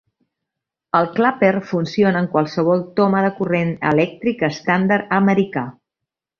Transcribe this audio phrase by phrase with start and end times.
[0.99, 5.69] El Clapper funciona amb qualsevol toma de corrent elèctric estàndard americà.